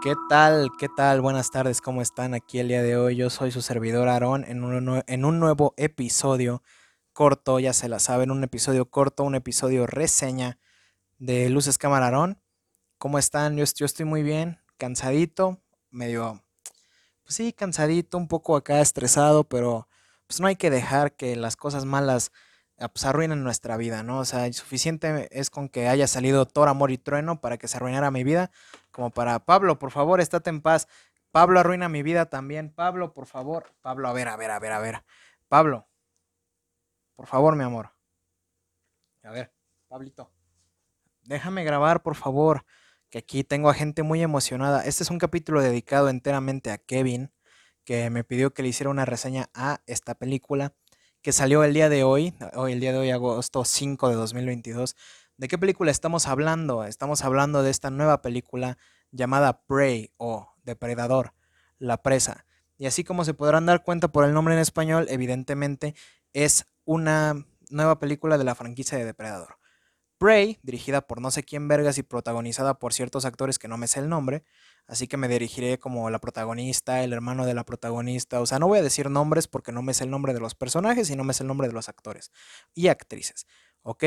[0.00, 0.70] ¿Qué tal?
[0.78, 1.20] ¿Qué tal?
[1.20, 3.16] Buenas tardes, ¿cómo están aquí el día de hoy?
[3.16, 6.62] Yo soy su servidor Aarón en un, en un nuevo episodio
[7.12, 10.60] corto, ya se la saben, un episodio corto, un episodio reseña
[11.18, 12.40] de Luces Cámara Aarón.
[12.98, 13.56] ¿Cómo están?
[13.56, 16.44] Yo, yo estoy muy bien, cansadito, medio,
[17.24, 19.88] pues sí, cansadito, un poco acá estresado, pero
[20.28, 22.30] pues no hay que dejar que las cosas malas
[22.86, 24.20] pues arruinen nuestra vida, ¿no?
[24.20, 27.76] O sea, suficiente es con que haya salido Thor, Amor y Trueno para que se
[27.76, 28.52] arruinara mi vida
[28.92, 30.86] como para Pablo, por favor, estate en paz.
[31.32, 32.70] Pablo arruina mi vida también.
[32.70, 33.74] Pablo, por favor.
[33.80, 35.04] Pablo, a ver, a ver, a ver, a ver.
[35.48, 35.88] Pablo,
[37.16, 37.90] por favor, mi amor.
[39.24, 39.52] A ver,
[39.88, 40.30] Pablito.
[41.22, 42.64] Déjame grabar, por favor,
[43.10, 44.84] que aquí tengo a gente muy emocionada.
[44.84, 47.32] Este es un capítulo dedicado enteramente a Kevin,
[47.84, 50.74] que me pidió que le hiciera una reseña a esta película,
[51.22, 54.96] que salió el día de hoy, hoy el día de hoy, agosto 5 de 2022.
[55.36, 56.84] ¿De qué película estamos hablando?
[56.84, 58.78] Estamos hablando de esta nueva película
[59.10, 61.34] llamada Prey o Depredador,
[61.78, 62.46] la presa.
[62.76, 65.94] Y así como se podrán dar cuenta por el nombre en español, evidentemente
[66.32, 69.57] es una nueva película de la franquicia de Depredador.
[70.18, 73.86] Prey, dirigida por no sé quién vergas y protagonizada por ciertos actores que no me
[73.86, 74.44] sé el nombre,
[74.86, 78.66] así que me dirigiré como la protagonista, el hermano de la protagonista, o sea, no
[78.66, 81.22] voy a decir nombres porque no me sé el nombre de los personajes y no
[81.22, 82.32] me sé el nombre de los actores
[82.74, 83.46] y actrices,
[83.82, 84.04] ¿ok?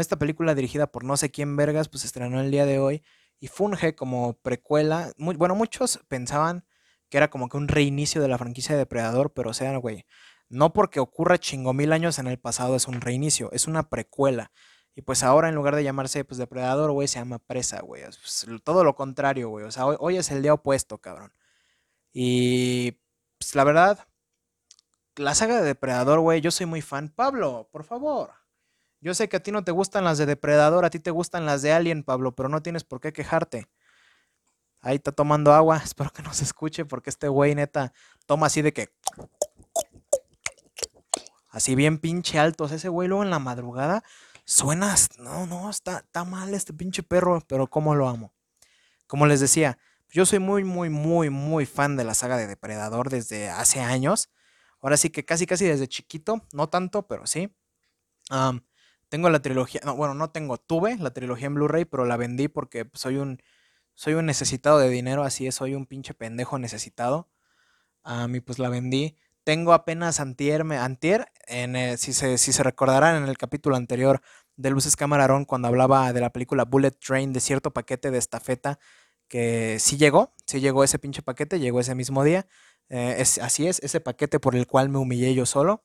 [0.00, 3.04] esta película dirigida por no sé quién vergas, pues estrenó el día de hoy
[3.38, 5.12] y funge como precuela.
[5.16, 6.64] bueno, muchos pensaban
[7.08, 10.06] que era como que un reinicio de la franquicia de Depredador, pero o sea, güey,
[10.48, 14.50] no porque ocurra chingo mil años en el pasado es un reinicio, es una precuela.
[14.94, 18.02] Y pues ahora en lugar de llamarse pues Depredador, güey, se llama Presa, güey.
[18.04, 19.64] Pues, todo lo contrario, güey.
[19.64, 21.32] O sea, hoy, hoy, es el día opuesto, cabrón.
[22.12, 22.92] Y
[23.38, 24.08] pues la verdad,
[25.16, 27.08] la saga de Depredador, güey, yo soy muy fan.
[27.08, 28.32] Pablo, por favor.
[29.00, 31.46] Yo sé que a ti no te gustan las de Depredador, a ti te gustan
[31.46, 33.68] las de Alien, Pablo, pero no tienes por qué quejarte.
[34.80, 37.92] Ahí está tomando agua, espero que no se escuche porque este güey neta
[38.26, 38.92] toma así de que...
[41.48, 42.70] Así bien pinche altos.
[42.70, 44.04] Ese güey luego en la madrugada
[44.44, 45.08] suenas...
[45.18, 48.32] No, no, está, está mal este pinche perro, pero cómo lo amo.
[49.06, 49.78] Como les decía,
[50.10, 54.30] yo soy muy, muy, muy, muy fan de la saga de Depredador desde hace años.
[54.80, 57.54] Ahora sí que casi, casi desde chiquito, no tanto, pero sí.
[59.08, 62.46] Tengo la trilogía, no, bueno, no tengo, tuve la trilogía en Blu-ray, pero la vendí
[62.48, 63.42] porque soy un,
[63.94, 67.28] soy un necesitado de dinero, así es, soy un pinche pendejo necesitado.
[68.02, 69.16] A mí pues la vendí.
[69.44, 74.20] Tengo apenas antier, antier en, si, se, si se recordarán en el capítulo anterior
[74.56, 78.78] de Luces Camarón, cuando hablaba de la película Bullet Train, de cierto paquete de estafeta
[79.28, 82.46] que sí llegó, sí llegó ese pinche paquete, llegó ese mismo día.
[82.90, 85.84] Eh, es, así es, ese paquete por el cual me humillé yo solo,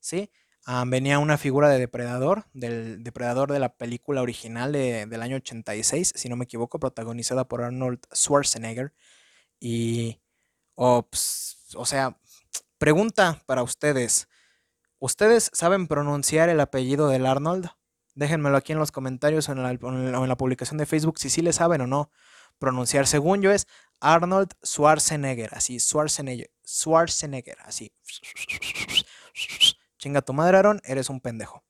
[0.00, 0.30] ¿sí?
[0.66, 6.12] Ah, venía una figura de depredador, del depredador de la película original del año 86,
[6.16, 8.92] si no me equivoco, protagonizada por Arnold Schwarzenegger.
[9.60, 10.20] Y,
[10.76, 11.06] o
[11.84, 12.18] sea,
[12.78, 14.28] pregunta para ustedes.
[14.98, 17.68] ¿Ustedes saben pronunciar el apellido del Arnold?
[18.14, 21.82] Déjenmelo aquí en los comentarios o en la, publicación de Facebook si sí le saben
[21.82, 22.10] o no
[22.58, 23.06] pronunciar.
[23.06, 23.66] Según yo es
[24.00, 27.92] Arnold Schwarzenegger, así, Schwarzenegger, Schwarzenegger, así.
[29.98, 31.62] Chinga tu madre, Aaron, eres un pendejo.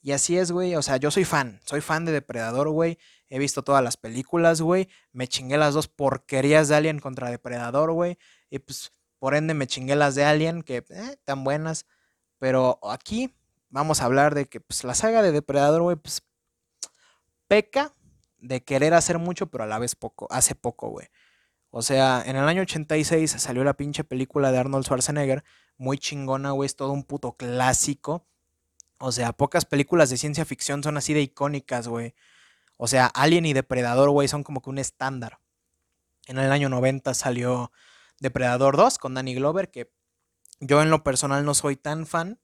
[0.00, 0.74] Y así es, güey.
[0.76, 1.60] O sea, yo soy fan.
[1.64, 2.98] Soy fan de Depredador, güey.
[3.28, 4.88] He visto todas las películas, güey.
[5.12, 8.18] Me chingué las dos porquerías de Alien contra Depredador, güey.
[8.48, 11.86] Y pues, por ende, me chingué las de Alien, que eh, tan buenas.
[12.38, 13.34] Pero aquí
[13.70, 16.22] vamos a hablar de que pues, la saga de Depredador, güey, pues
[17.48, 17.94] peca
[18.38, 20.28] de querer hacer mucho, pero a la vez poco.
[20.30, 21.08] Hace poco, güey.
[21.70, 25.44] O sea, en el año 86 salió la pinche película de Arnold Schwarzenegger,
[25.76, 28.26] muy chingona, güey, es todo un puto clásico.
[29.00, 32.14] O sea, pocas películas de ciencia ficción son así de icónicas, güey.
[32.76, 35.40] O sea, Alien y Depredador, güey, son como que un estándar.
[36.26, 37.72] En el año 90 salió
[38.20, 39.90] Depredador 2 con Danny Glover, que
[40.60, 42.40] yo en lo personal no soy tan fan,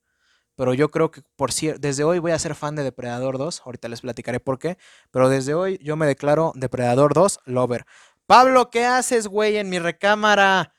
[0.57, 3.89] pero yo creo que por desde hoy voy a ser fan de Depredador 2, ahorita
[3.89, 4.79] les platicaré por qué,
[5.11, 7.87] pero desde hoy yo me declaro Depredador 2 Lover.
[8.27, 10.73] Pablo, ¿qué haces, güey, en mi recámara?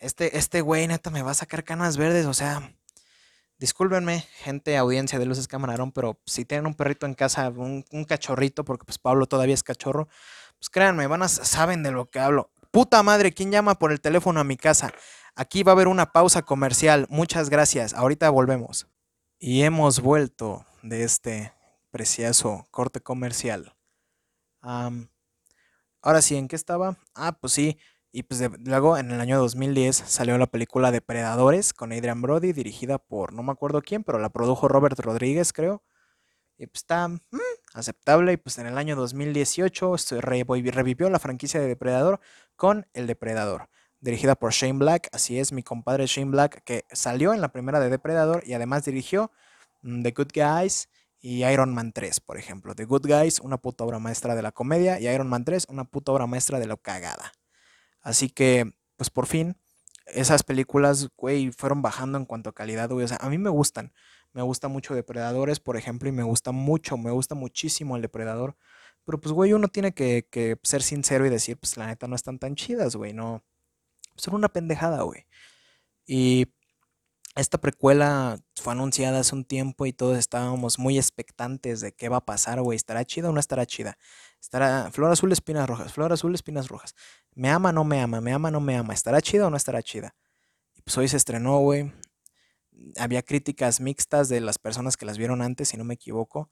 [0.00, 2.72] Este, este güey, neta, me va a sacar canas verdes, o sea.
[3.58, 8.64] Discúlpenme, gente, audiencia de Luces Camarón, pero si tienen un perrito en casa, un, cachorrito,
[8.64, 10.08] porque pues Pablo todavía es cachorro,
[10.58, 12.50] pues créanme, van a, saben de lo que hablo.
[12.70, 14.92] Puta madre, ¿quién llama por el teléfono a mi casa?
[15.34, 17.06] Aquí va a haber una pausa comercial.
[17.10, 17.94] Muchas gracias.
[17.94, 18.86] Ahorita volvemos.
[19.40, 21.52] Y hemos vuelto de este
[21.90, 23.74] precioso corte comercial.
[24.60, 26.96] Ahora sí, ¿en qué estaba?
[27.14, 27.76] Ah, pues sí.
[28.12, 32.98] Y pues luego en el año 2010 salió la película Depredadores con Adrian Brody, dirigida
[32.98, 35.82] por no me acuerdo quién, pero la produjo Robert Rodríguez, creo.
[36.56, 37.20] Y pues está, mm,
[37.74, 38.34] aceptable.
[38.34, 42.20] Y pues en el año 2018 revivió la franquicia de Depredador
[42.60, 43.70] con El Depredador,
[44.00, 45.08] dirigida por Shane Black.
[45.12, 48.84] Así es, mi compadre Shane Black, que salió en la primera de Depredador y además
[48.84, 49.32] dirigió
[49.80, 50.90] mm, The Good Guys
[51.22, 52.74] y Iron Man 3, por ejemplo.
[52.74, 55.84] The Good Guys, una puta obra maestra de la comedia, y Iron Man 3, una
[55.84, 57.32] puta obra maestra de la cagada.
[58.02, 59.56] Así que, pues por fin,
[60.04, 63.06] esas películas, güey, fueron bajando en cuanto a calidad, güey.
[63.18, 63.94] A mí me gustan.
[64.34, 68.58] Me gusta mucho Depredadores, por ejemplo, y me gusta mucho, me gusta muchísimo el Depredador.
[69.04, 72.38] Pero pues, güey, uno tiene que, ser sincero y decir, pues la neta no están
[72.38, 73.12] tan chidas, güey.
[73.12, 73.42] No.
[74.16, 75.26] Son una pendejada, güey.
[76.06, 76.46] Y
[77.36, 82.18] esta precuela fue anunciada hace un tiempo y todos estábamos muy expectantes de qué va
[82.18, 82.76] a pasar, güey.
[82.76, 83.98] ¿Estará chida o no estará chida?
[84.40, 86.94] Estará flor azul, espinas rojas, flor azul, espinas rojas.
[87.34, 88.20] ¿Me ama no me ama?
[88.20, 88.94] ¿Me ama no me ama?
[88.94, 90.14] ¿Estará chida o no estará chida?
[90.74, 91.92] Y pues hoy se estrenó, güey.
[92.98, 96.50] Había críticas mixtas de las personas que las vieron antes, si no me equivoco.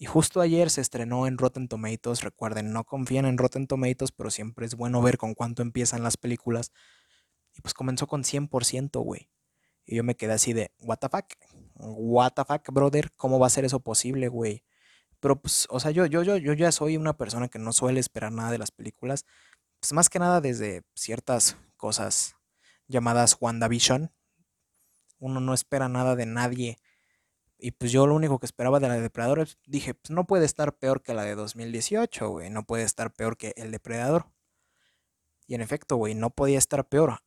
[0.00, 2.22] Y justo ayer se estrenó en Rotten Tomatoes.
[2.22, 6.16] Recuerden, no confían en Rotten Tomatoes, pero siempre es bueno ver con cuánto empiezan las
[6.16, 6.72] películas.
[7.54, 9.28] Y pues comenzó con 100%, güey.
[9.84, 11.26] Y yo me quedé así de, ¿What the fuck?
[11.74, 13.12] ¿What the fuck, brother?
[13.12, 14.64] ¿Cómo va a ser eso posible, güey?
[15.20, 18.00] Pero pues, o sea, yo, yo, yo, yo ya soy una persona que no suele
[18.00, 19.26] esperar nada de las películas.
[19.80, 22.36] Pues más que nada desde ciertas cosas
[22.88, 24.10] llamadas WandaVision.
[25.18, 26.78] Uno no espera nada de nadie.
[27.60, 30.46] Y pues yo lo único que esperaba de la de Depredador, dije, pues no puede
[30.46, 32.50] estar peor que la de 2018, güey.
[32.50, 34.26] No puede estar peor que el Depredador.
[35.46, 37.22] Y en efecto, güey, no podía estar peor.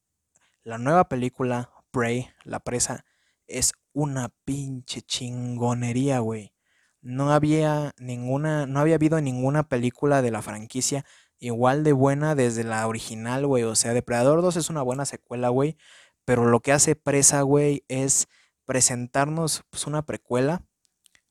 [0.64, 3.06] La nueva película Prey, la presa,
[3.48, 6.54] es una pinche chingonería, güey.
[7.02, 11.06] No había ninguna, no había habido ninguna película de la franquicia
[11.38, 13.64] igual de buena desde la original, güey.
[13.64, 15.78] O sea, Depredador 2 es una buena secuela, güey.
[16.26, 18.28] Pero lo que hace Presa, güey, es
[18.66, 20.64] presentarnos pues, una precuela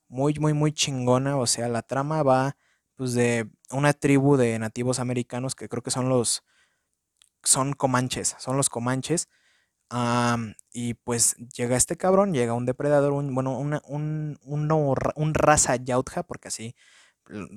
[0.09, 1.37] muy, muy, muy chingona.
[1.37, 2.57] O sea, la trama va
[2.97, 6.45] pues de una tribu de nativos americanos que creo que son los,
[7.43, 9.29] son comanches, son los comanches
[10.73, 16.23] y pues llega este cabrón, llega un depredador, un, bueno, una, un, un, raza yautja,
[16.23, 16.75] porque así,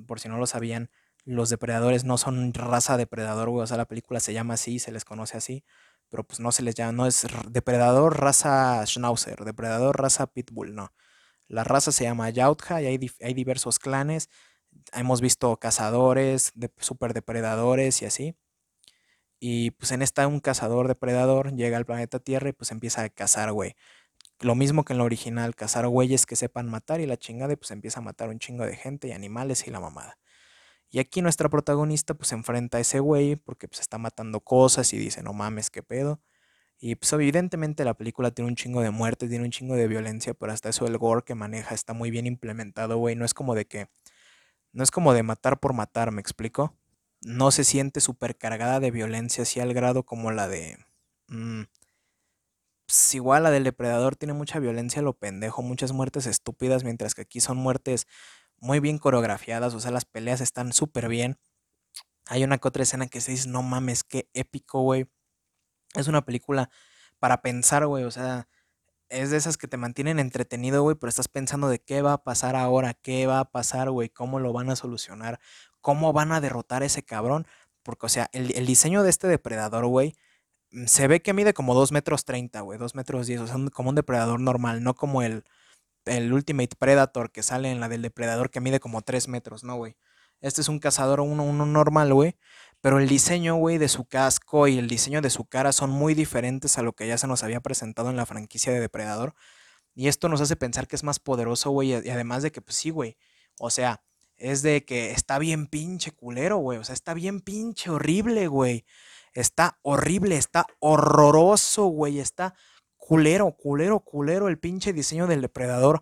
[0.07, 0.89] por si no lo sabían,
[1.23, 3.49] los depredadores no son raza depredador.
[3.49, 5.63] O sea, la película se llama así, se les conoce así.
[6.09, 10.93] Pero pues no se les llama, no es depredador raza Schnauzer, depredador raza Pitbull, no.
[11.47, 14.29] La raza se llama Yautja y hay, hay diversos clanes.
[14.93, 18.35] Hemos visto cazadores, de, super depredadores y así.
[19.39, 23.09] Y pues en esta un cazador depredador llega al planeta Tierra y pues empieza a
[23.09, 23.75] cazar, güey.
[24.41, 27.71] Lo mismo que en lo original, cazar güeyes que sepan matar y la chingada pues
[27.71, 30.17] empieza a matar un chingo de gente y animales y la mamada.
[30.89, 34.93] Y aquí nuestra protagonista pues se enfrenta a ese güey porque pues está matando cosas
[34.93, 36.21] y dice, no mames, qué pedo.
[36.79, 40.33] Y pues evidentemente la película tiene un chingo de muerte, tiene un chingo de violencia,
[40.33, 43.15] pero hasta eso el gore que maneja está muy bien implementado, güey.
[43.15, 43.87] No es como de que...
[44.73, 46.75] No es como de matar por matar, ¿me explico?
[47.25, 47.99] no se siente
[48.37, 50.77] cargada de violencia así al grado como la de...
[51.27, 51.63] Mm,
[52.85, 57.23] pues igual la del depredador tiene mucha violencia, lo pendejo, muchas muertes estúpidas, mientras que
[57.23, 58.05] aquí son muertes
[58.65, 61.37] muy bien coreografiadas, o sea, las peleas están súper bien.
[62.25, 65.05] Hay una que otra escena que se dice, no mames, qué épico, güey.
[65.93, 66.69] Es una película
[67.19, 68.47] para pensar, güey, o sea,
[69.09, 72.23] es de esas que te mantienen entretenido, güey, pero estás pensando de qué va a
[72.23, 75.39] pasar ahora, qué va a pasar, güey, cómo lo van a solucionar,
[75.81, 77.45] cómo van a derrotar a ese cabrón.
[77.83, 80.15] Porque, o sea, el, diseño de este depredador, güey,
[80.71, 83.57] mm, se ve que mide como 2 metros 30, güey, 2 metros 10, o sea,
[83.71, 85.45] como un depredador normal, no como el,
[86.05, 89.75] el Ultimate Predator que sale en la del depredador que mide como 3 metros, ¿no,
[89.75, 89.95] güey?
[90.41, 92.37] Este es un cazador uno, uno normal, güey.
[92.81, 96.13] Pero el diseño, güey, de su casco y el diseño de su cara son muy
[96.13, 99.33] diferentes a lo que ya se nos había presentado en la franquicia de Depredador.
[99.95, 101.91] Y esto nos hace pensar que es más poderoso, güey.
[101.91, 103.17] Y además de que, pues sí, güey.
[103.59, 104.03] O sea,
[104.35, 106.77] es de que está bien pinche culero, güey.
[106.77, 108.85] O sea, está bien pinche horrible, güey.
[109.33, 112.19] Está horrible, está horroroso, güey.
[112.19, 112.53] Está
[113.05, 116.01] culero, culero, culero el pinche diseño del depredador.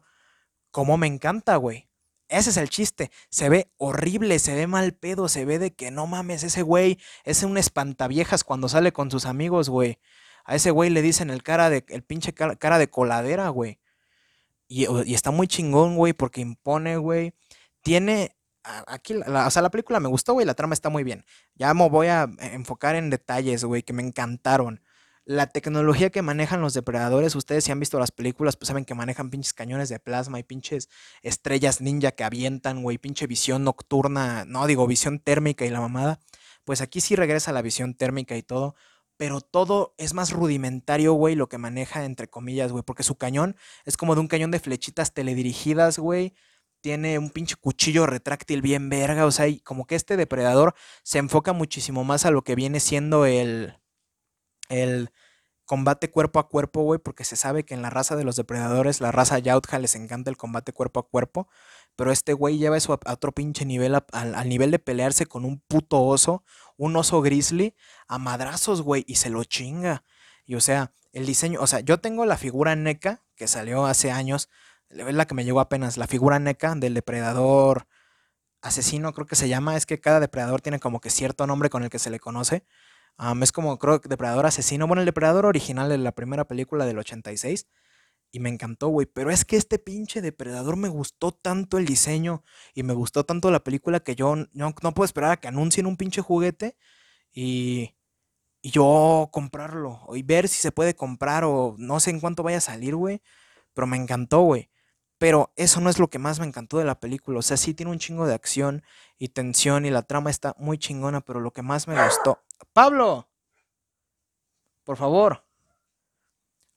[0.71, 1.89] Como me encanta, güey.
[2.29, 3.11] Ese es el chiste.
[3.29, 6.97] Se ve horrible, se ve mal pedo, se ve de que no mames, ese güey
[7.25, 9.99] es un espantaviejas cuando sale con sus amigos, güey.
[10.45, 13.79] A ese güey le dicen el cara de, el pinche cara, de coladera, güey.
[14.69, 17.33] Y, está muy chingón, güey, porque impone, güey.
[17.81, 21.25] Tiene, aquí, o sea, la película me gustó, güey, la trama está muy bien.
[21.55, 24.81] Ya me voy a enfocar en detalles, güey, que me encantaron
[25.25, 28.93] la tecnología que manejan los depredadores, ustedes si han visto las películas, pues saben que
[28.93, 30.89] manejan pinches cañones de plasma y pinches
[31.21, 36.19] estrellas ninja que avientan, güey, pinche visión nocturna, no digo visión térmica y la mamada.
[36.65, 38.75] Pues aquí sí regresa la visión térmica y todo,
[39.17, 43.55] pero todo es más rudimentario, güey, lo que maneja entre comillas, güey, porque su cañón
[43.85, 46.33] es como de un cañón de flechitas teledirigidas, güey,
[46.81, 51.19] tiene un pinche cuchillo retráctil bien verga, o sea, y como que este depredador se
[51.19, 53.77] enfoca muchísimo más a lo que viene siendo el,
[54.73, 55.11] el
[55.65, 59.01] combate cuerpo a cuerpo, güey, porque se sabe que en la raza de los depredadores,
[59.01, 61.47] la raza Yautja, les encanta el combate cuerpo a cuerpo,
[61.95, 65.59] pero este güey lleva eso a, otro pinche nivel, al nivel de pelearse con un
[65.61, 66.43] puto oso,
[66.77, 67.75] un oso grizzly,
[68.07, 70.03] a madrazos, güey, y se lo chinga.
[70.45, 74.11] Y o sea, el diseño, o sea, yo tengo la figura NECA, que salió hace
[74.11, 74.49] años,
[74.89, 77.87] es la que me llegó apenas, la figura NECA del depredador
[78.61, 81.83] asesino, creo que se llama, es que cada depredador tiene como que cierto nombre con
[81.83, 82.65] el que se le conoce.
[83.41, 87.67] Es como, creo depredador asesino, bueno, el depredador original de la primera película del 86.
[88.31, 89.05] Y me encantó, güey.
[89.05, 92.43] Pero es que este pinche depredador me gustó tanto el diseño
[92.73, 95.85] y me gustó tanto la película que yo no, no puedo esperar a que anuncien
[95.85, 96.75] un pinche juguete
[97.31, 97.93] y,
[98.63, 100.01] y yo comprarlo.
[100.15, 103.21] Y ver si se puede comprar o no sé en cuánto vaya a salir, güey.
[103.73, 104.69] Pero me encantó, güey.
[105.19, 107.39] Pero eso no es lo que más me encantó de la película.
[107.39, 108.83] O sea, sí tiene un chingo de acción
[109.19, 112.39] y tensión y la trama está muy chingona, pero lo que más me gustó...
[112.71, 113.29] Pablo,
[114.83, 115.45] por favor.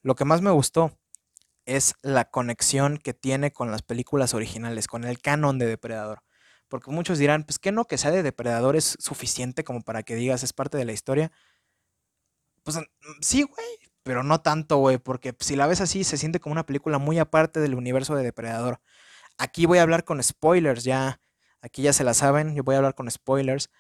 [0.03, 0.97] Lo que más me gustó
[1.65, 6.23] es la conexión que tiene con las películas originales, con el canon de Depredador.
[6.69, 10.15] Porque muchos dirán, pues que no, que sea de Depredador es suficiente como para que
[10.15, 11.33] digas es parte de la historia.
[12.63, 12.79] Pues
[13.21, 13.67] sí, güey,
[14.03, 17.19] pero no tanto, güey, porque si la ves así se siente como una película muy
[17.19, 18.81] aparte del universo de Depredador.
[19.39, 21.21] Aquí voy a hablar con spoilers, ya,
[21.61, 23.71] aquí ya se la saben, yo voy a hablar con spoilers.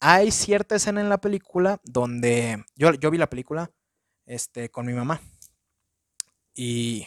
[0.00, 3.70] Hay cierta escena en la película donde yo, yo vi la película
[4.26, 5.20] este, con mi mamá.
[6.54, 7.06] Y,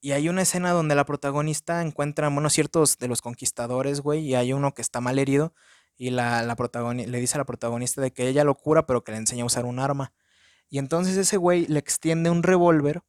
[0.00, 4.34] y hay una escena donde la protagonista encuentra, bueno, ciertos de los conquistadores, güey, y
[4.34, 5.54] hay uno que está mal herido
[5.96, 6.56] y la, la
[6.92, 9.46] le dice a la protagonista de que ella lo cura, pero que le enseña a
[9.46, 10.12] usar un arma.
[10.68, 13.02] Y entonces ese güey le extiende un revólver.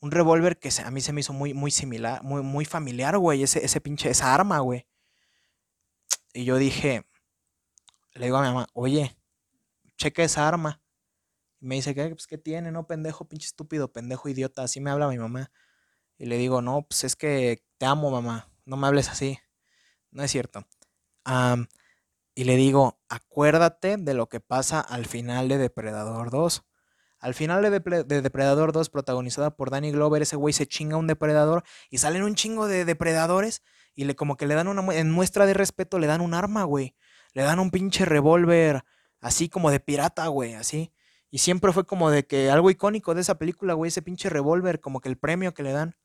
[0.00, 3.42] Un revólver que a mí se me hizo muy, muy similar, muy, muy familiar, güey.
[3.42, 4.86] Ese, ese pinche, esa arma, güey.
[6.34, 7.06] Y yo dije,
[8.14, 9.16] le digo a mi mamá, oye,
[9.96, 10.82] checa esa arma.
[11.60, 12.72] Y me dice, ¿qué, pues, ¿qué tiene?
[12.72, 14.62] No, pendejo, pinche estúpido, pendejo, idiota.
[14.62, 15.50] Así me habla mi mamá.
[16.18, 18.50] Y le digo, no, pues es que te amo, mamá.
[18.66, 19.38] No me hables así.
[20.10, 20.66] No es cierto
[22.34, 26.64] y le digo, acuérdate de lo que pasa al final de Depredador 2.
[27.20, 27.70] Al final de,
[28.20, 32.34] Depredador 2, protagonizada por Danny Glover, ese güey se chinga un depredador y salen un
[32.34, 33.62] chingo de depredadores
[33.94, 36.64] y le como que le dan una en muestra de respeto le dan un arma,
[36.64, 36.94] güey.
[37.34, 38.84] Le dan un pinche revólver
[39.20, 40.92] así como de pirata, güey, así.
[41.30, 44.80] Y siempre fue como de que algo icónico de esa película, güey, ese pinche revólver,
[44.80, 45.96] como que el premio que le dan.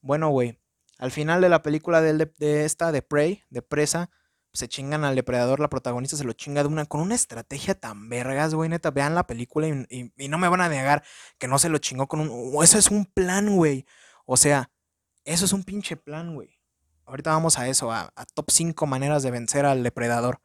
[0.00, 0.58] Bueno, güey,
[0.98, 4.10] al final de la película de, de esta, de Prey, de Presa,
[4.52, 8.08] se chingan al depredador, la protagonista se lo chinga de una, con una estrategia tan
[8.08, 11.04] vergas, güey, neta, vean la película y, no me van a negar
[11.38, 13.86] que no se lo chingó con un, eso es un plan, güey,
[14.26, 14.70] o sea,
[15.24, 16.57] eso es un pinche plan, güey.
[17.08, 20.42] Ahorita vamos a eso, a, top 5 maneras de vencer al depredador.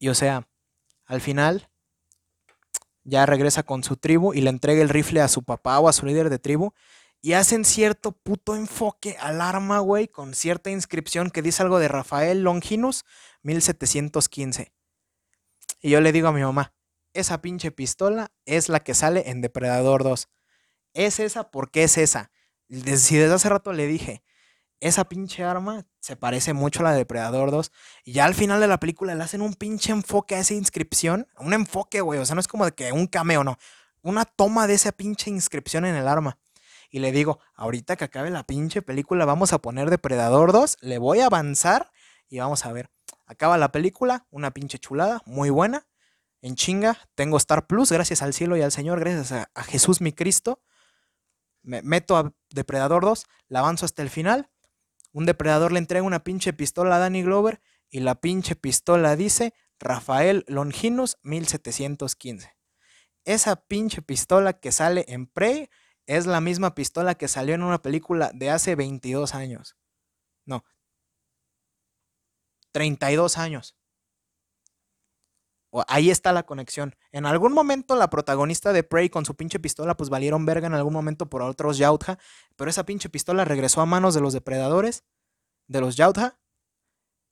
[0.00, 0.48] Y o sea,
[1.06, 1.70] al final
[3.04, 5.92] ya regresa con su tribu y le entrega el rifle a su papá o a
[5.92, 6.72] su líder de tribu
[7.22, 11.86] y hacen cierto puto enfoque al arma, güey, con cierta inscripción que dice algo de
[11.86, 13.04] Rafael Longinus
[13.42, 14.72] 1715.
[15.82, 16.74] Y yo le digo a mi mamá,
[17.12, 20.28] esa pinche pistola es la que sale en Depredador 2.
[20.94, 22.32] Es esa porque es esa.
[22.68, 24.22] Si desde hace rato le dije,
[24.80, 27.70] esa pinche arma se parece mucho a la de Depredador 2.
[28.04, 31.28] Y ya al final de la película le hacen un pinche enfoque a esa inscripción.
[31.38, 32.18] Un enfoque, güey.
[32.18, 33.58] O sea, no es como de que un cameo, no.
[34.02, 36.38] Una toma de esa pinche inscripción en el arma
[36.90, 40.98] y le digo, ahorita que acabe la pinche película vamos a poner Depredador 2, le
[40.98, 41.92] voy a avanzar
[42.28, 42.90] y vamos a ver.
[43.26, 45.86] Acaba la película, una pinche chulada, muy buena.
[46.42, 50.12] En chinga, tengo Star Plus, gracias al cielo y al Señor, gracias a, Jesús mi
[50.12, 50.60] Cristo.
[51.62, 54.50] Me meto a Depredador 2, la avanzo hasta el final.
[55.12, 59.54] Un depredador le entrega una pinche pistola a Danny Glover y la pinche pistola dice
[59.78, 62.56] Rafael Longinus 1715.
[63.24, 65.68] Esa pinche pistola que sale en Prey
[66.06, 69.76] es la misma pistola que salió en una película de hace 22 años.
[70.44, 70.64] No.
[72.72, 73.76] 32 años.
[75.86, 76.96] Ahí está la conexión.
[77.12, 80.74] En algún momento la protagonista de Prey con su pinche pistola pues valieron verga en
[80.74, 82.18] algún momento por otros Yautja,
[82.56, 85.04] pero esa pinche pistola regresó a manos de los depredadores,
[85.68, 86.38] de los Yautja,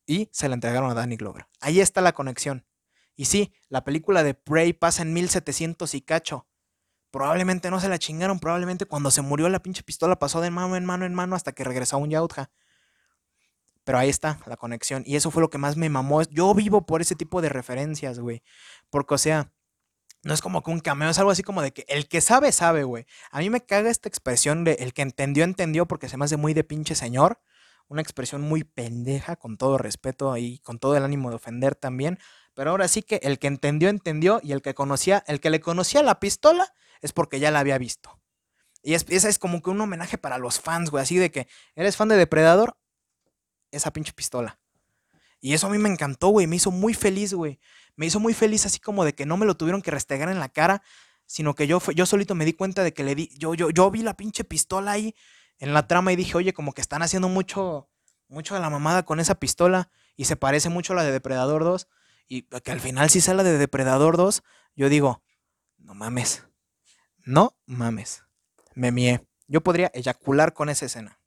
[0.06, 1.46] y se la entregaron a Danny Glover.
[1.60, 2.66] Ahí está la conexión.
[3.14, 6.48] Y sí, la película de Prey pasa en 1700 y cacho,
[7.10, 10.76] Probablemente no se la chingaron, probablemente cuando se murió la pinche pistola pasó de mano
[10.76, 12.50] en mano en mano hasta que regresó a un Yautja.
[13.88, 15.02] Pero ahí está la conexión.
[15.06, 16.20] Y eso fue lo que más me mamó.
[16.24, 18.42] Yo vivo por ese tipo de referencias, güey.
[18.90, 19.50] Porque, o sea,
[20.22, 22.52] No es como que un cameo, es algo así como de que el que sabe,
[22.52, 23.06] sabe, güey.
[23.30, 26.36] A mí me caga esta expresión de el que entendió, entendió, porque se me hace
[26.36, 27.40] muy de pinche señor.
[27.88, 32.18] Una expresión muy pendeja, con todo respeto y con todo el ánimo de ofender también.
[32.52, 34.40] Pero ahora sí que el que entendió, entendió.
[34.42, 37.78] Y el que conocía, el que le conocía la pistola es porque ya la había
[37.78, 38.20] visto.
[38.82, 41.02] Y es, esa es como que un homenaje para los fans, güey.
[41.02, 42.76] Así de que eres fan de Depredador,
[43.70, 44.58] esa pinche pistola.
[45.40, 46.46] Y eso a mí me encantó, güey.
[46.46, 47.60] Me hizo muy feliz, güey.
[47.96, 50.40] Me hizo muy feliz así como de que no me lo tuvieron que restregar en
[50.40, 50.82] la cara,
[51.26, 53.90] sino que yo, yo solito me di cuenta de que le di, yo, yo, yo
[53.90, 55.14] vi la pinche pistola ahí
[55.58, 57.88] en la trama y dije, oye, como que están haciendo mucho,
[58.28, 61.64] mucho de la mamada con esa pistola y se parece mucho a la de Depredador
[61.64, 61.88] 2
[62.28, 64.42] y que al final si sale de Depredador 2,
[64.76, 65.22] yo digo,
[65.78, 66.44] no mames,
[67.24, 68.24] no mames,
[68.74, 69.26] me mié.
[69.46, 71.18] Yo podría eyacular con esa escena.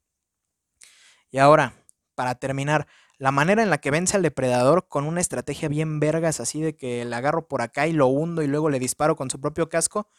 [1.32, 1.74] Y ahora,
[2.16, 2.88] para terminar,
[3.18, 6.76] la manera en la que vence al depredador con una estrategia bien vergas, así de
[6.76, 9.70] que le agarro por acá y lo hundo y luego le disparo con su propio
[9.70, 10.10] casco,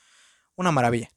[0.54, 1.10] una maravilla.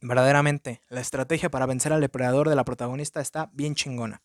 [0.00, 4.22] Verdaderamente, la estrategia para vencer al depredador de la protagonista está bien chingona.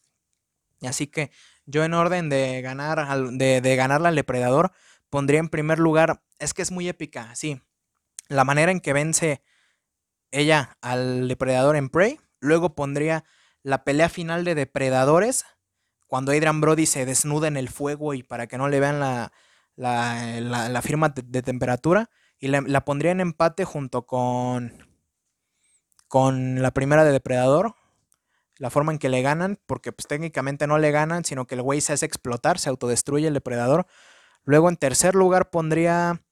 [0.81, 1.31] Así que
[1.65, 4.71] yo en orden de ganar de, de ganarla al depredador,
[5.09, 7.61] pondría en primer lugar, es que es muy épica, sí,
[8.27, 9.41] la manera en que vence
[10.31, 12.19] ella al depredador en Prey.
[12.39, 13.23] Luego pondría
[13.63, 15.45] la pelea final de depredadores
[16.07, 19.31] cuando Adrian Brody se desnuda en el fuego y para que no le vean la,
[19.75, 22.09] la, firma de, temperatura.
[22.39, 24.73] Y la, pondría en empate junto con,
[26.07, 27.75] con la primera de Depredador.
[28.57, 31.61] La forma en que le ganan, porque pues técnicamente no le ganan, sino que el
[31.61, 33.85] güey se hace explotar, se autodestruye el Depredador.
[34.45, 36.23] Luego en tercer lugar pondría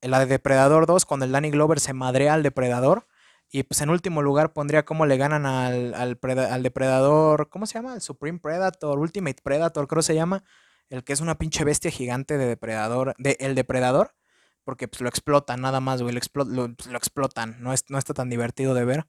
[0.00, 3.06] la de Depredador 2, cuando el Danny Glover se madrea al Depredador.
[3.50, 7.94] Y pues en último lugar pondría cómo le ganan al, al, depredador, ¿cómo se llama?
[7.94, 10.42] El Supreme Predator, Ultimate Predator, creo que se llama.
[10.90, 14.14] El que es una pinche bestia gigante de depredador, de el depredador.
[14.64, 16.14] Porque pues lo explotan nada más, güey.
[16.14, 17.56] Lo, lo, pues, lo explotan.
[17.62, 19.06] No, es, no está tan divertido de ver.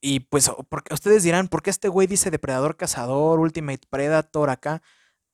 [0.00, 4.82] y pues, porque, ustedes dirán, ¿por qué este güey dice depredador cazador, Ultimate Predator acá?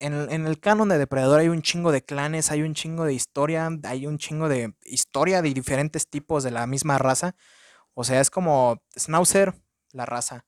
[0.00, 3.69] En, el canon de Depredador hay un chingo de clanes, hay un chingo de historia,
[3.84, 7.36] hay un chingo de historia de diferentes tipos de la misma raza.
[7.95, 9.54] O sea, es como Schnauzer,
[9.93, 10.47] la raza.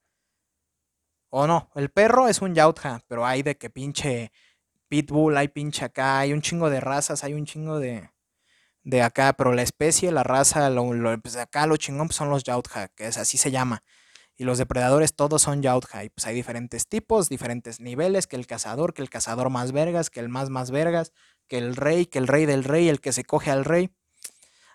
[1.31, 4.33] O no, el perro es un Yautja, pero hay de que pinche
[4.88, 8.11] Pitbull, hay pinche acá, hay un chingo de razas, hay un chingo de,
[8.85, 12.45] de acá, pero la especie, la raza, lo, pues acá lo chingón pues son los
[12.45, 13.83] Yautja, que es así se llama.
[14.37, 16.05] Y los depredadores todos son Yautja.
[16.05, 20.11] Y pues hay diferentes tipos, diferentes niveles, que el cazador, que el cazador más vergas,
[20.11, 21.12] que el más más vergas,
[21.49, 23.95] que el rey, que el rey del rey, el que se coge al rey.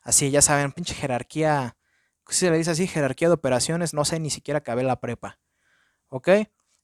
[0.04, 1.76] Así, ya saben, pinche jerarquía.
[2.30, 5.40] Si se le dice así, jerarquía de operaciones, no sé, ni siquiera acabé la prepa.
[6.10, 6.30] ¿Ok?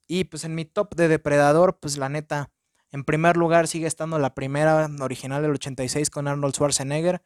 [0.07, 2.51] Y pues en mi top de depredador, pues la neta,
[2.91, 7.21] en primer lugar sigue estando la primera original del 86 con Arnold Schwarzenegger.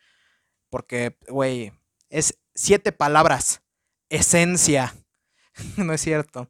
[0.69, 1.71] Porque, güey,
[2.09, 3.61] es siete palabras.
[4.09, 4.93] Esencia.
[5.77, 6.49] no es cierto.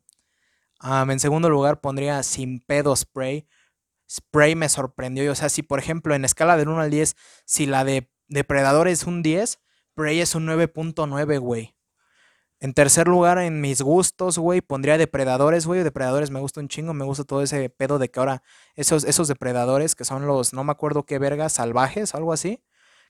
[0.82, 3.48] en segundo lugar pondría sin pedo spray.
[4.10, 5.32] Spray me sorprendió.
[5.32, 7.16] O sea, si por ejemplo en escala del 1 al 10,
[7.46, 9.60] si la de Depredador es un 10,
[9.94, 11.76] Spray es un 9.9, güey.
[12.60, 15.84] En tercer lugar, en mis gustos, güey, pondría depredadores, güey.
[15.84, 18.44] Depredadores me gusta un chingo, me gusta todo ese pedo de que ahora
[18.76, 22.64] esos, esos depredadores que son los, no me acuerdo qué vergas, salvajes, algo así,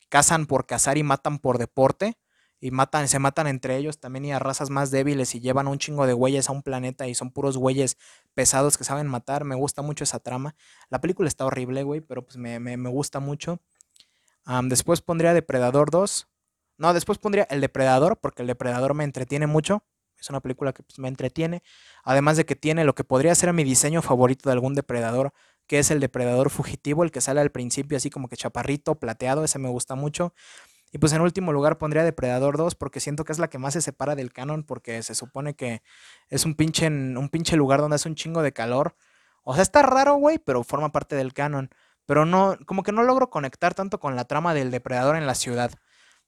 [0.09, 2.17] cazan por cazar y matan por deporte
[2.59, 5.77] y matan, se matan entre ellos también y a razas más débiles y llevan un
[5.77, 7.97] chingo de güeyes a un planeta y son puros güeyes
[8.33, 9.43] pesados que saben matar.
[9.43, 10.55] Me gusta mucho esa trama.
[10.89, 13.59] La película está horrible, güey, pero pues me, gusta mucho.
[14.63, 16.27] después pondría Depredador 2.
[16.79, 19.83] No, después pondría El Depredador, porque El Depredador me entretiene mucho.
[20.19, 21.61] Es una película que pues, me entretiene.
[22.03, 25.33] Además de que tiene lo que podría ser mi diseño favorito de algún depredador,
[25.67, 29.43] que es el depredador fugitivo, el que sale al principio así como que chaparrito, plateado.
[29.43, 30.33] Ese me gusta mucho.
[30.91, 33.73] Y pues en último lugar pondría Depredador 2 porque siento que es la que más
[33.73, 35.81] se separa del canon porque se supone que
[36.29, 38.95] es un pinche, un pinche lugar donde hace un chingo de calor.
[39.43, 41.69] O sea, está raro, güey, pero forma parte del canon.
[42.05, 45.35] Pero no, como que no logro conectar tanto con la trama del Depredador en la
[45.35, 45.71] ciudad.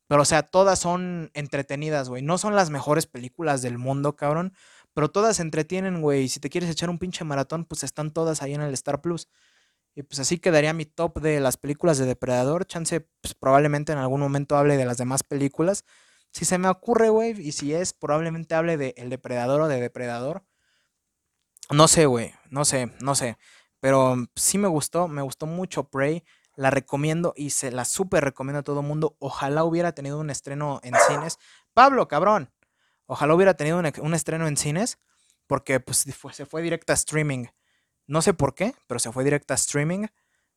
[0.07, 2.21] Pero o sea, todas son entretenidas, güey.
[2.23, 4.53] No son las mejores películas del mundo, cabrón.
[4.93, 6.27] Pero todas entretienen, güey.
[6.29, 9.29] Si te quieres echar un pinche maratón, pues están todas ahí en el Star Plus.
[9.95, 12.65] Y pues así quedaría mi top de las películas de Depredador.
[12.65, 15.83] Chance, pues probablemente en algún momento hable de las demás películas.
[16.31, 19.81] Si se me ocurre, güey, y si es, probablemente hable de El Depredador o de
[19.81, 20.43] Depredador.
[21.71, 23.37] No sé, güey, no sé, no sé.
[23.79, 26.23] Pero sí me gustó, me gustó mucho Prey.
[26.55, 29.15] La recomiendo y se la súper recomiendo a todo el mundo.
[29.19, 31.37] Ojalá hubiera tenido un estreno en cines.
[31.73, 32.51] Pablo, cabrón.
[33.05, 34.99] Ojalá hubiera tenido un, estreno en cines.
[35.47, 37.45] Porque pues, se fue directa a streaming.
[38.09, 40.07] No sé por qué, pero se fue directa a streaming.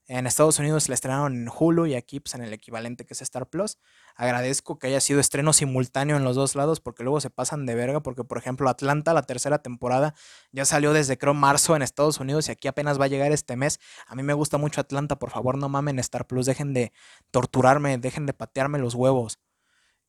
[0.06, 3.20] En Estados Unidos la estrenaron en Hulu y aquí pues, en el equivalente que es
[3.20, 3.76] Star Plus.
[4.16, 7.74] Agradezco que haya sido estreno simultáneo en los dos lados porque luego se pasan de
[7.74, 10.14] verga porque por ejemplo Atlanta la tercera temporada
[10.50, 13.54] ya salió desde creo marzo en Estados Unidos y aquí apenas va a llegar este
[13.54, 13.80] mes.
[14.06, 16.90] A mí me gusta mucho Atlanta, por favor no mamen Star Plus, dejen de
[17.30, 19.40] torturarme, dejen de patearme los huevos.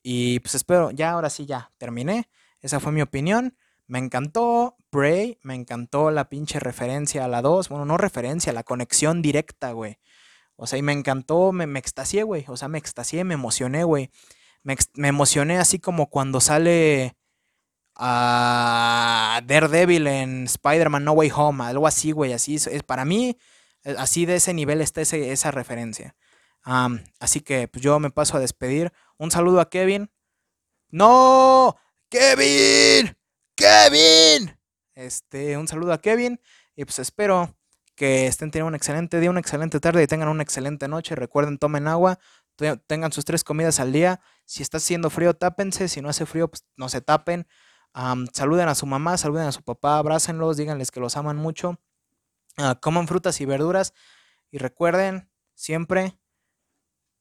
[0.02, 2.30] Y pues espero, ya ahora sí ya terminé.
[2.60, 3.54] Esa fue mi opinión.
[3.86, 7.68] Me encantó Prey, me encantó la pinche referencia a la 2.
[7.68, 9.98] Bueno, no referencia, la conexión directa, güey.
[10.54, 12.44] O sea, y me encantó, me, me extasié, güey.
[12.46, 14.12] O sea, me extasié, me emocioné, güey.
[14.62, 17.16] Me, me, emocioné así como cuando sale
[17.96, 22.32] a Daredevil en Spider-Man No Way Home, algo así, güey.
[22.32, 23.36] Así es, para mí,
[23.82, 26.14] eh, así de ese nivel está esa referencia.
[27.18, 28.92] así que pues, yo me paso a despedir.
[29.18, 30.08] Un saludo a Kevin.
[30.90, 31.76] ¡No!
[32.10, 33.16] ¡Kevin!
[33.56, 34.53] ¡Kevin!
[34.94, 36.40] Este, un saludo a Kevin.
[36.76, 37.56] Y pues espero
[37.94, 41.14] que estén teniendo un excelente día, una excelente tarde y tengan una excelente noche.
[41.14, 42.18] Recuerden, tomen agua,
[42.86, 44.20] tengan sus tres comidas al día.
[44.44, 45.88] Si está haciendo frío, tápense.
[45.88, 47.46] Si no hace frío, pues no se tapen.
[48.32, 51.80] saluden a su mamá, saluden a su papá, abrácenlos, díganles que los aman mucho.
[52.56, 53.94] Uh, coman frutas y verduras.
[54.50, 56.16] Y recuerden, siempre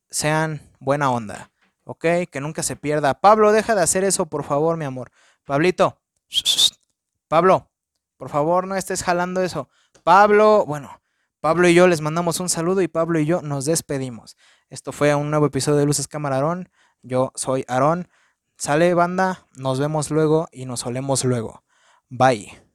[0.10, 1.52] sean buena onda.
[1.86, 2.06] ¿Ok?
[2.32, 3.20] Que nunca se pierda.
[3.20, 5.12] Pablo, deja de hacer eso, por favor, mi amor.
[5.44, 6.00] Pablito.
[7.34, 7.72] Pablo,
[8.18, 9.68] por favor, no estés jalando eso.
[10.04, 11.02] Pablo, bueno,
[11.40, 14.38] Pablo y yo les mandamos un saludo y Pablo y yo nos despedimos.
[14.70, 16.70] Esto fue un nuevo episodio de Luces Cámara Aarón.
[17.02, 18.08] Yo soy Aarón.
[18.56, 21.64] Sale banda, nos vemos luego y nos olemos luego.
[22.08, 22.73] Bye.